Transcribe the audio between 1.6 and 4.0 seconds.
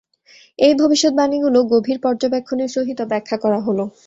গভীর পর্যবেক্ষণের সহিত ব্যাখ্যা করা হলো।